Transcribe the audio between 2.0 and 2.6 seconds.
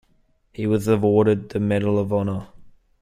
Honor.